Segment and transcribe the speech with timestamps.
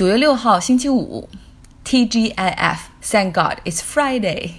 [0.00, 1.28] 九月六号，星期五
[1.84, 4.52] ，TGIF，Thank God it's Friday，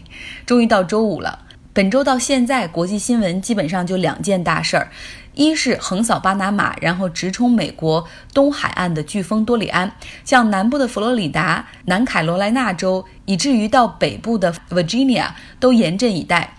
[0.45, 1.39] 终于到周五了。
[1.73, 4.91] 本周到现在，国际新闻基本上就两件大事儿：
[5.33, 9.91] 一是横扫巴拿马，然后直冲美国东海岸的飓风多里安，
[10.23, 15.29] 向南部的佛罗里达、南卡罗来纳州，以至于到北部的 Virginia
[15.59, 16.53] 都严阵以待。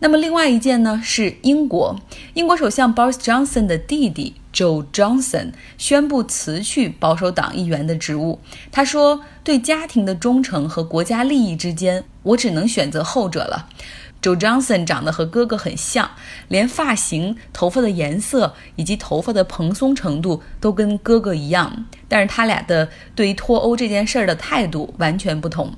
[0.00, 1.98] 那么另外一件呢，是英国，
[2.34, 4.34] 英国首相 Boris Johnson 的弟弟。
[4.56, 8.40] Joe Johnson 宣布辞去保守党议员的职务。
[8.72, 13.68] 他说：“对家庭的忠诚和国家利益之间，我只能选择后者了。”
[14.22, 16.10] Joe Johnson 长得和哥哥很像，
[16.48, 25.74] 连发型、头发的颜色以及头发的蓬松程度都跟哥哥一样，但是他俩的对于脱欧这件事儿的态度完全不同。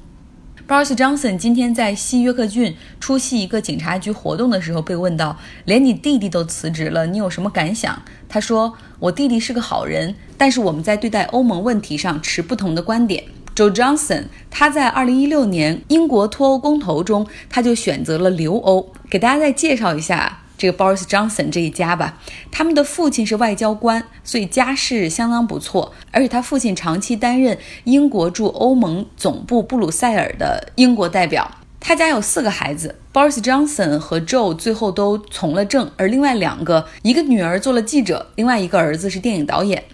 [0.69, 13.25] Boris Johnson 今天在西约克郡出席一个警察局活动的时候，被问到：“连你弟弟都辞职了，你有什么感想？”他说：“我弟弟是个好人，但是我们在对待欧盟问题上持不同的观点。”
[13.57, 18.93] Joe Johnson 他在2016年英国脱欧公投中，他就选择了留欧。
[19.09, 20.41] 给大家再介绍一下。
[20.59, 22.18] 这个 Boris Johnson 这一家吧，
[22.51, 25.95] 他们的父亲是外交官，所以家世相当不错。
[26.10, 31.48] 而且他父亲长期担任英国驻欧盟总部布鲁塞尔的英国代表。
[31.80, 39.84] 他家有四个孩子，Boris Johnson 和 Joe 最后都从了政，而另外两个，一个女儿做了记者，另外一个儿子是电影导演。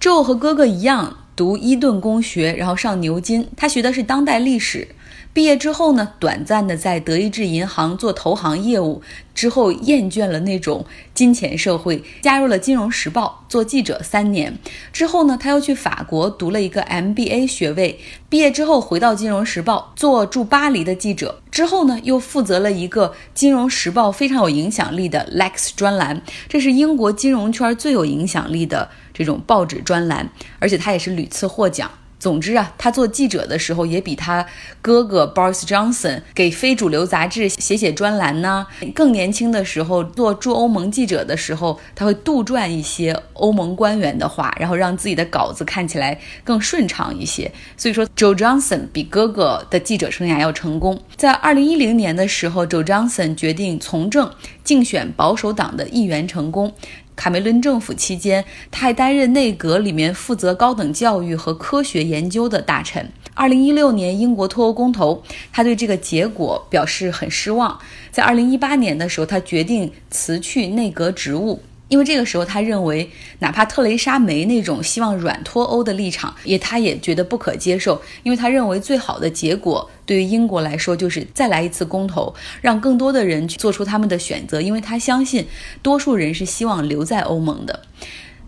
[0.00, 4.88] Joe 和哥哥一样读伊顿公学，然后上牛津，他学的是当代历史。
[5.34, 9.00] 毕业之后呢，短暂的在德意志银行做投行业务，
[9.34, 14.58] 之后厌倦了那种金钱社会，加入了《金融时报》做记者三年。
[14.92, 17.98] 之后呢，他又去法国读了一个 MBA 学位。
[18.28, 21.40] 毕业之后回到《金融时报》做驻巴黎的记者。
[21.50, 31.90] 之后呢，又负责了一个《金融时报》非常有影响力的 Lex 专栏，这是英国金融圈最有影响力的这种报纸专栏，而且他也是屡次获奖。
[32.22, 34.46] 总之啊，他做记者的时候也比他
[34.80, 38.64] 哥哥 Boris Johnson 给非主流杂志写写专栏呢。
[38.94, 47.50] 更年轻的时候做驻欧盟记者的时候，他会杜撰一些欧盟官员的话，然后让自己的稿子看起来更顺畅一些。
[47.76, 51.02] 所以说，Joe Johnson 比哥哥的记者生涯要成功。
[51.16, 54.30] 在二零一零年的时候，Joe Johnson 决定从政，
[54.62, 56.72] 竞选保守党的议员成功。
[57.14, 63.12] 卡梅伦政府期间，他还担任内阁里面负责高等教育和科学研究的大臣。
[63.34, 67.78] 二零一六年英国脱欧公投，他对这个结果表示很失望。
[68.10, 71.62] 在二零一八年的时候，他决定辞去内阁职务。
[71.92, 73.10] 因为这个时候，他认为
[73.40, 78.00] 哪怕特蕾莎梅那种希望软脱欧的立场，也他也觉得不可接受。
[78.22, 84.58] 因为他认为最好的结果对于英国来说，就是再来一次公投，让更多的人去做出他们的选择。
[84.58, 85.46] 因为他相信
[85.82, 87.82] 多数人是希望留在欧盟的。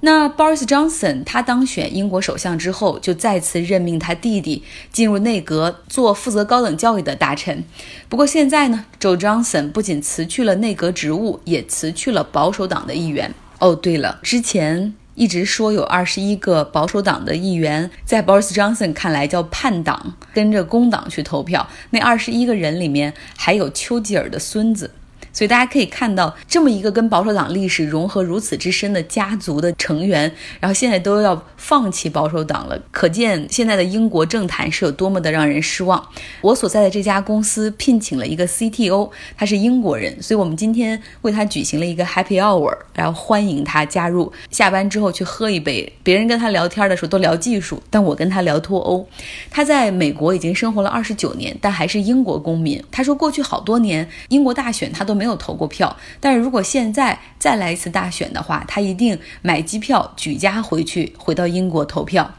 [0.04, 7.64] 那 Boris Johnson 他当选英国首相之后，就再次任命他弟弟进入内阁做负责高等教育的大臣。
[8.10, 13.34] 不过现在呢，Joe Johnson 不仅辞去了内阁职务，也辞去了保守党的议员。
[13.60, 21.66] 哦，对了，之前一直说有二十一个保守党的议员，在 Boris Johnson 看来叫叛党，跟着工党去投票。
[21.88, 24.90] 那二十一个人里面还有丘吉尔的孙子。
[25.34, 36.00] 所以大家可以看到，这么一个跟保守党历史融合如此之深的家族的成员，然后现在都要放弃保守党了，可见现在的英国政坛是有多么的让人失望。
[36.40, 44.32] 我所在的这家公司聘请了一个 CTO，他是英国人，所以我们今天为他举行了一个 Happy Hour，然后欢迎他加入。
[44.52, 49.04] 下班之后去喝一杯，别人跟他聊天的时候都聊技术，但我跟他聊脱欧。
[49.50, 52.80] 他在美国已经生活了二十九年，但还是英国公民。
[52.92, 55.23] 他说过去好多年英国大选他都没。
[55.24, 62.30] 没有投过票，但是如果现在再来一次大选的话，他一定买机票举家回去，回到英国投票。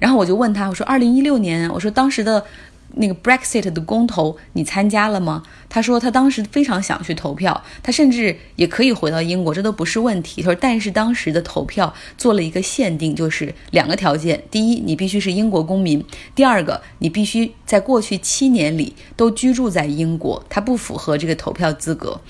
[0.00, 2.44] 然后我就问他，我说：“二零一六年，我说当时的。”
[2.94, 5.42] 那个 Brexit 的公投，你参加了吗？
[5.74, 10.42] 他说他当时非常想去投票，他甚至也可以回到英国，这都不是问题。
[10.42, 15.98] 他说，但是当时的投票做了一个限定，就是两个条件：第一，你必须是英国公民；
[16.34, 20.44] 第二个，你必须在过去七年里都居住在英国。
[20.50, 22.20] 他不符合这个投票资格，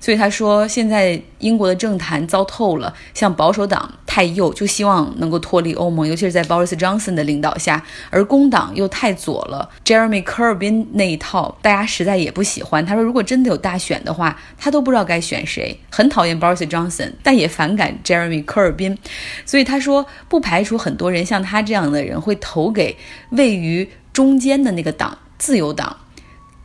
[0.00, 10.18] 所以他说现在英国的政坛糟透了，像保守党太右，就希望能够脱离欧盟，尤其是在 Boris Johnson 的领导下，而工党又太左了，Jeremy。
[10.24, 12.84] 科尔宾那一套，大家实在也不喜欢。
[12.88, 15.78] 他说，如果真的有大选的话，他都不知道该选谁。
[15.90, 18.96] 很讨厌 Boris Johnson，但也反感 Jeremy 科尔宾。
[19.44, 22.96] 所以他说，不排除很多人像他这样的人会投给
[23.30, 25.96] 位于中间的那个党——自由党，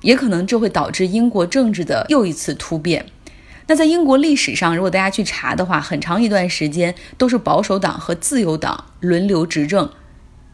[0.02, 3.06] 也可能这会导致英国政治的又一次突变。
[3.68, 9.90] 那在英国历史上，如果大家去查的话，很长一段时间都是保守党和自由党轮流执政。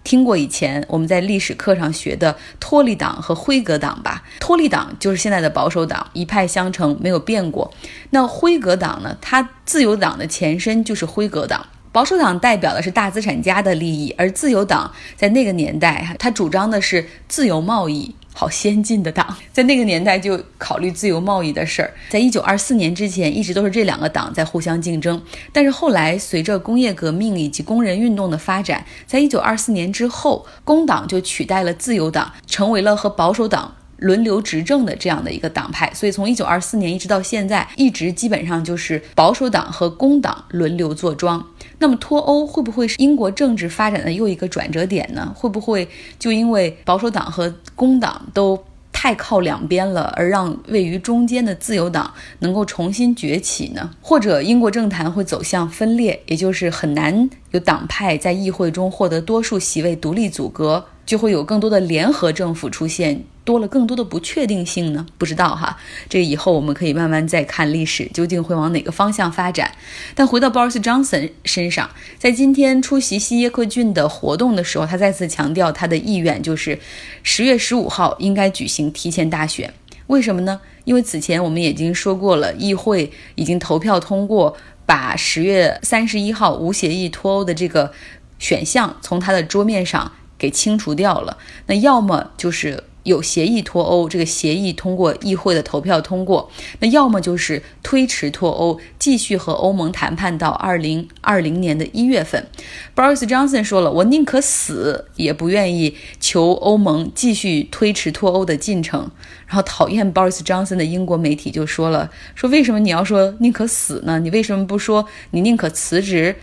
[0.09, 4.23] 听过以前我们在历史课上学的托利党和辉格党吧？
[4.39, 7.71] 托利党就是现在的保守党，一派相承，没有变过。
[8.09, 9.15] 那辉格党呢？
[9.21, 11.63] 它自由党的前身就是辉格党。
[11.91, 18.15] 保守党代表的是大资产家的利益，而自由党在那个年代，它主张的是自由贸易。
[18.39, 21.93] 好先进的党， 在那个年代就考虑自由贸易的事儿。
[22.07, 25.21] 在一九二四年之前，一直都是这两个党在互相竞争。
[25.51, 33.75] 但是后来，随着工业革命以及工人运动的发展，在一九二四年之后，工党就取代了自由党，成为了和保守党。
[33.97, 41.45] 轮流执政的这样的一个党派，所以从一九二四年一直到现在，一直基本上就是保守党和工党轮流坐庄。
[41.79, 45.33] 那么脱欧会不会是英国政治发展的又一个转折点呢？
[45.35, 45.87] 会不会
[46.19, 48.61] 就因为保守党和工党都
[48.91, 53.89] 太靠两边了，而让位于中间的自由党能够重新崛起呢？
[54.01, 63.23] 或者英国政坛会走向分裂，也就是很难有党派在议会中获得多数席位，独立组阁，就会有更多的联合政府出现。
[63.49, 65.03] 多了更多的不确定性呢？
[65.17, 65.75] 不知道哈，
[66.07, 69.71] 这以后我们可以慢慢再看历史究竟会往哪个方向发展。
[70.13, 76.77] 但回到 Boris Johnson 身上，在今天出席西耶克郡的活动的时候，他再次强调他的意愿就是
[77.23, 79.73] 十月十五号应该举行提前大选。
[80.05, 80.61] 为什么呢？
[80.83, 84.55] 因为此前我们已经说过了，议会已经投票通过
[84.85, 87.91] 把十月三十一号无协议脱欧的这个
[88.37, 91.39] 选项从他的桌面上给清除掉了。
[91.65, 92.83] 那要么就是。
[93.09, 102.47] 有协议脱欧，这个协议通过议会的投票通过，那要么就是推迟脱欧，继续和欧盟谈判到二零二零年的一月份。
[102.95, 109.09] Boris Johnson 说了，我宁可死也不愿意求欧盟继续推迟脱欧的进程。
[109.47, 114.19] 然后讨厌 Boris Johnson 的英国媒体就说了，说为什么你要说宁可死呢？
[114.19, 116.35] 你为什么不说你宁可辞职？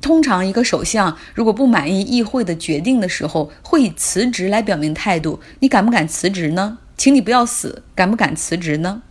[0.00, 5.40] 通常，一个首相如果不满意议会的决定的时候，会以辞职来表明态度。
[5.60, 6.78] 你敢不敢辞职呢？
[6.96, 9.02] 请你不要死，敢不敢辞职呢？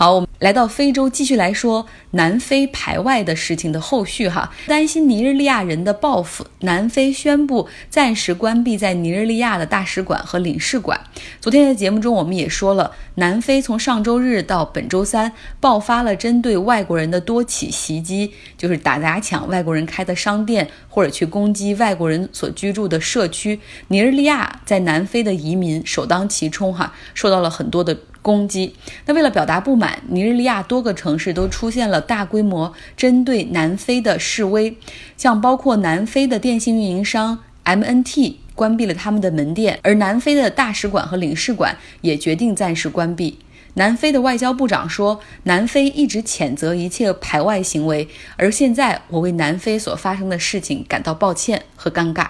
[0.00, 4.50] 好，我们来到非洲，继续来说南非排外的事情的后续哈。
[4.66, 10.98] 担心尼日利亚人的报复，南非宣布暂时关闭在尼日利亚的大使馆和领事馆。
[11.38, 15.30] 昨天的节目中，我们也说了，南非从上周日到本周三
[15.60, 23.60] 爆发了针对外国人的多起袭击，就是打砸抢外国人开的商店，或者去攻击外国人所居住的社区。
[23.88, 27.98] 尼日利亚在南非的移民首当其冲哈，受到了很多的。
[28.22, 28.74] 攻击。
[29.06, 34.76] 那为了表达不满，尼日利亚多个城市都出现了大规模针对南非的示威，
[35.16, 43.38] 像包括南非的电信运营商 MNT 关闭了他们的门店，而南非的大使馆和领事馆也决定暂时关闭。
[43.74, 52.26] 南非的外交部长说，南非一直谴责一切排外行为，而现在我为南非所发生的事情感到抱歉和尴尬。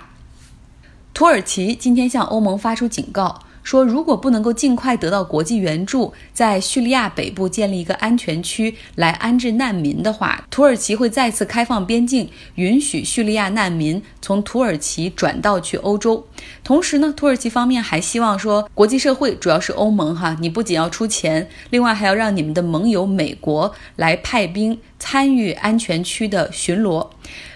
[1.14, 3.42] 土耳其今天向欧盟发出警告。
[3.70, 16.26] 说，如果不能够尽快得到国际援助，在叙利亚北部建立一个安全区来安置难民的话，土耳其会再次开放边境，允许叙利亚难民从土耳其转道去欧洲。
[16.64, 27.08] 同时呢，土耳其方面还希望说，国际社会主要是欧盟哈，你不仅要出钱，另外还要让你们的盟友美国来派兵参与安全区的巡逻。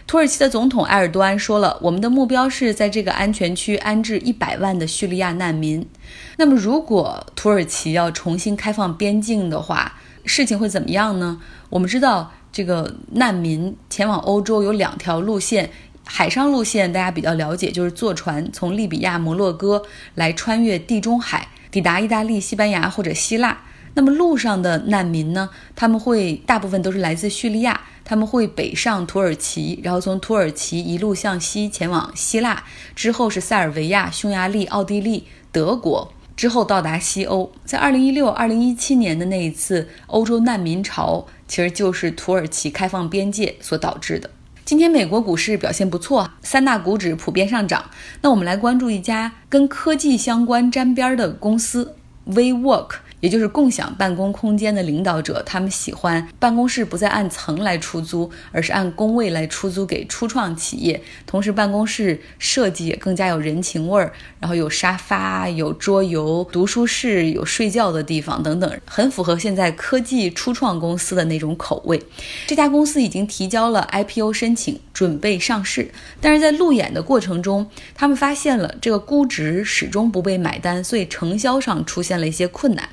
[0.07, 5.87] 土耳其的总统埃尔多安说了：“我们的目标是在这个安全区安置一百万的叙利亚难民。
[6.37, 11.41] 那么，如果土耳其要重新开放边境的话，事情会怎么样呢？
[11.71, 15.71] 我们知道，这个难民前往欧洲有两条路线，
[16.05, 19.83] 海上路线大家比较了解，就是坐船从利比亚摩洛哥
[20.15, 23.59] 来穿越地中海，抵达意大利、西班牙或者希腊。
[23.95, 25.49] 那么路上的难民呢？
[25.75, 32.63] 他们会大部分都是来自叙利亚。”他们会北上土耳其，然后从土耳其一路向西前往希腊，
[32.95, 37.51] 之后是塞尔维亚、匈牙利、奥地利、德国，之后到达西欧。
[37.65, 44.29] 在二零一六、二零一七年的那一次欧洲难民潮，其实就是土耳其开放边界所导致的。
[44.67, 47.83] 今天美国股市表现不错，三大股指普遍上涨。
[48.21, 51.97] 那我们来关注一家跟科技相关沾边的公司
[52.27, 52.97] ，WeWork。
[53.25, 61.03] 也就是共享办公空间的领导者，他们喜欢办公室不再按层来出租，而是按工位来出租给初创企业。
[61.25, 71.99] 同时，办公室设计也更加有人情味儿，然后有沙发、有桌游、读书室、有睡觉的地方等等，很符合现在科技初创公司的那种口味。
[72.47, 75.91] 这家公司已经提交了 IPO 申请，准备上市。
[76.21, 82.89] 但是在路演的过程中，他们发现了这个估值始终不被买单，所以承销上出现了一些困难。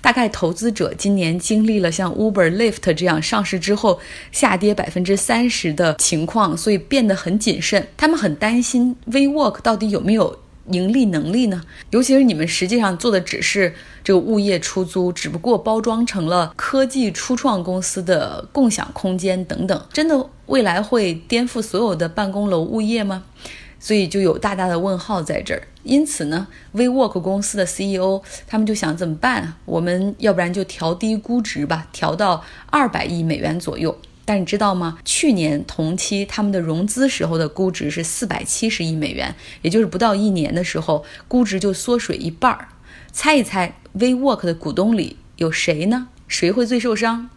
[0.00, 4.00] 大概投资者今年经历了像 Uber、l i f t 这样上市之后
[4.32, 7.86] 下跌百分之三十的情况，所以变得很谨慎。
[7.96, 10.36] 他们很担心 WeWork 到底有没有
[10.70, 11.62] 盈利能力呢？
[11.90, 23.24] 尤其是你们实际上做的只是这个物业出租，只不过包装成了科技初创公司的共享空间等等，真的未来会颠覆所有的办公楼物业吗？
[23.80, 25.62] 所以就有大大的问号在这儿。
[25.82, 29.54] 因此呢，WeWork 公司的 CEO 他们就想怎么办？
[29.64, 33.98] 我们要不然就调低估值吧，调到二百亿美元左右。
[34.24, 34.98] 但你知道吗？
[35.04, 42.68] 去年同期他们的融资时候的估值是四百七十亿美元，也就是不到一年的时候，估值就缩水一半儿。
[43.10, 46.08] 猜一猜，WeWork 的股东里有谁呢？
[46.28, 47.28] 谁会最受伤？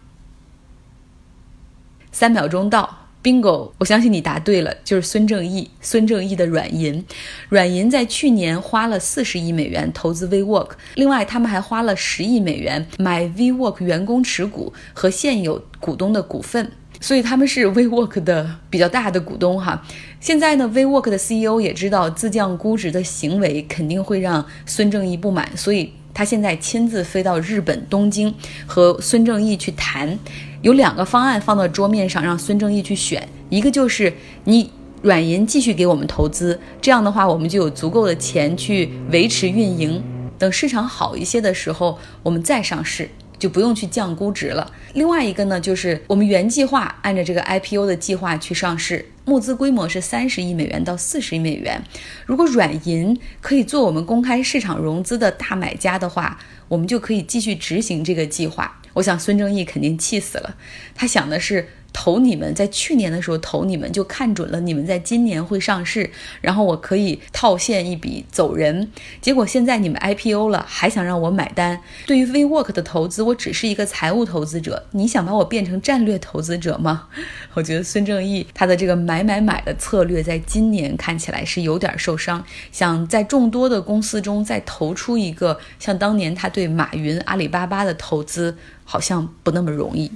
[2.11, 3.04] 三秒钟到。
[3.25, 5.67] bingo，我相信你答对了，就是孙正义。
[5.81, 7.03] 孙正义的软银，
[7.49, 19.83] 软银在去年花了四十亿美元投资 WeWork，另外他们还花了十亿美元买 WeWork 员工持股和现有股东的股份，所以他们是 WeWork 的比较大的股东哈。
[20.19, 25.91] 现在呢，WeWork 的 CEO 也知道自降估值的行为肯定会让孙正义不满，所以。
[26.15, 28.33] 他现在亲自飞到日本东京
[28.65, 30.17] 和孙正义去谈，
[30.61, 34.11] 有两个方案放到桌面上让孙正义去选，一个就是
[34.45, 40.01] 你软银继续给我们投资，这样的话我们就有足够的钱去维持运营，
[40.39, 43.09] 等市场好一些的时候我们再上市。
[43.45, 44.71] 就不用去降估值了。
[44.93, 51.79] 另外一个呢，就是我们原计划按照这个 IPO 的计划去上市，募资规模是三十亿美元到四十亿美元。
[52.25, 58.81] 如果软银可以做我们公开市场融资的大买家的话，我们就可以继续执行这个计划。
[58.93, 60.55] 我想孙正义肯定气死了，
[60.95, 61.67] 他想的是。
[61.97, 66.11] 投你们在去年的时候投你们就看准了你们在今年会上市，
[66.41, 68.91] 然后我可以套现一笔走人。
[69.21, 71.79] 结果现在你们 IPO 了，还想让我买单？
[72.05, 77.07] 对于 WeWork 的投资，我只是一个财务投资者，你想把我变成战略投资者吗？
[77.55, 82.43] 我觉得孙正义他的这个买买买的策略，在今年看起来是有点受伤。
[82.73, 90.11] 想在众多的公司中再投出一个像当年他对马云、阿里巴巴的投资，好像不那么容易。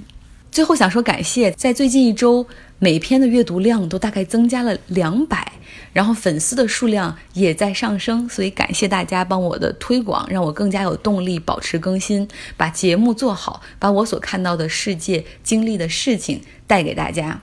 [0.50, 2.44] 最后想说感谢，在最近一周，
[2.80, 5.52] 每篇的阅读量都大概增加了两百，
[5.92, 12.26] 然后粉丝的数量也在上升，所以感谢大家帮我的推广，让我更加有动力保持更新，
[12.56, 16.40] 把节目做好，把我所看到的世界、经历的事情
[16.70, 17.40] 带给大家。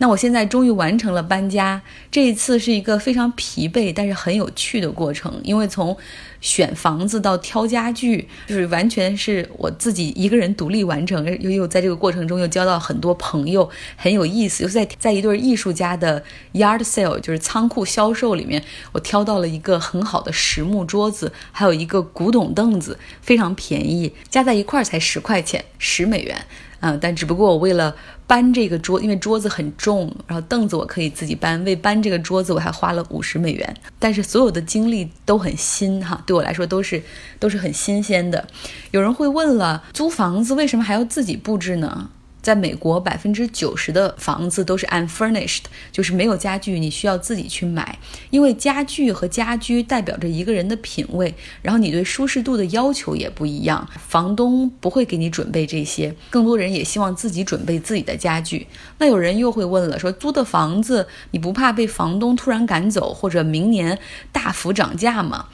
[0.00, 5.96] 那我现在终于完成了搬家，这一次是一个非常疲惫但是很有趣的过程，因为从
[6.40, 14.62] 选房子到挑家具，就是完全是我自己一个人独立完成，又又在这个过程中又交到很多朋友，很有意思。
[14.62, 26.38] 又在在一对艺术家的 yard sale，就是仓库销售里面，我挑到了一个很好的实木桌子，还有一个古董凳子，非常便宜，加在一块儿才十块钱，十美元。
[26.80, 27.96] 嗯，但只不过我为了
[28.28, 31.64] 搬这个桌，因为桌子很重，然后凳子我可以自己搬。
[31.64, 33.76] 为搬这个桌子，我还花了五十美元。
[33.98, 37.02] 但是所有的经历都很新哈，对我来说都是
[37.40, 38.46] 都是很新鲜的。
[38.90, 42.10] 有人会问了，租房子为什么还要自己布置呢？
[42.40, 47.98] 在美国，百分之九十的房子都是 unfurnished，就是没有家具，你需要自己去买。
[48.30, 53.86] 因为家具和家居代表着一个人的品味，然后你对舒适度的要求也不一样。
[53.98, 58.66] 房东不会给你准备这些，更多人也希望自己准备自己的家具。
[58.98, 63.98] 那有人又会问了，说租的房子你不怕被房东突然赶走，或者明年
[64.32, 65.46] 大幅涨价吗？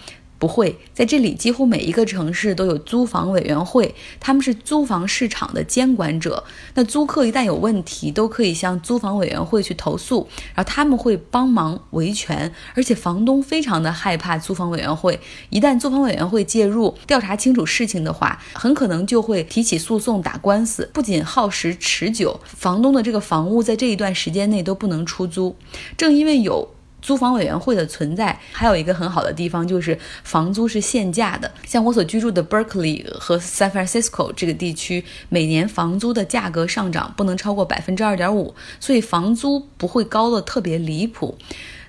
[0.44, 6.44] 不会，在这里几乎每一个城市都有租房委员会，他们是租房市场的监管者。
[6.74, 12.52] 那租客一旦有问题，都可以向租房委员会去投诉，然后他们会帮忙维权。
[12.74, 25.56] 而且房东非常的害怕租房委员会，一旦租房委员会介入调查清楚事情的话，很可能就会提起诉讼打官司，不仅耗时持久，房东的这个房屋在这一段时间内都不能出租。
[25.96, 26.73] 正因为有。
[27.04, 31.52] 租房委员会的存在，还有一个很好的地方就是房租是限价的。
[31.66, 41.36] 像我所居住的 Berkeley 和 San Francisco 这个地区，每年房租的价格上涨不能超过百分之二点五，所以房租不会高的特别离谱。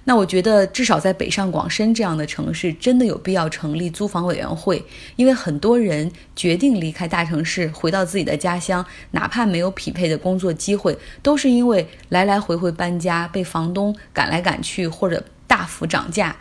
[0.07, 4.85] 那我觉得，至少在北上广深这样的城市，真的有必要成立租房委员会，
[5.15, 16.35] 因为很多人决定离开大城市，回到自己的家乡，哪怕没有匹配的工作机会，都是因为来来回回搬家，被房东赶来赶去，或者大幅涨价。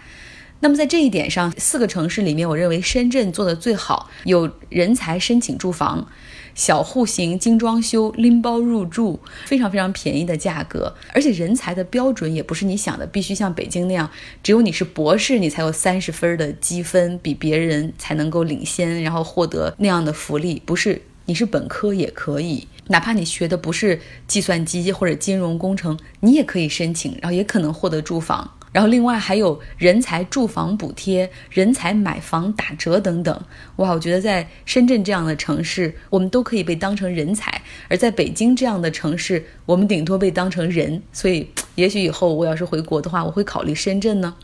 [0.61, 6.07] 那么在这一点上，四个城市里面，我认为深圳做的最好，有人才申请住房。
[6.55, 10.95] 小户型精装修，拎包入住，非常非常便宜的价格。
[11.13, 14.09] 而且人才的标准也不是你想的，必须像北京那样，
[14.41, 20.63] 只有你是博士，你才有三十分的积分，比别人才能够领先，然后获得那样的福利。
[20.65, 28.49] 不是，你是本科也可以，哪怕你学的不是计算机或者金融工程，你也可以申请，然后也可能获得住房。
[28.75, 33.40] 然后另外还有人才住房补贴、人才买房打折等等。
[33.76, 37.52] 哇，我觉得在深圳这样的城市，我们都可以被当成人才；
[37.88, 41.00] 而在北京这样的城市，我们顶多被当成人。
[41.12, 44.35] 所以，也许以后我要是回国的话，我会考虑深圳呢，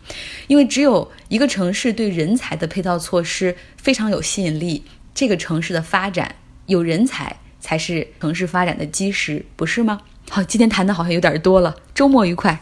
[0.47, 6.33] 因为只有一个城市对人才的配套措施非常有吸引力，这个城市的发展
[6.67, 10.01] 有人才才是城市发展的基石，不是吗？
[10.31, 12.61] 好，今天谈的好像有点多了，周末愉快。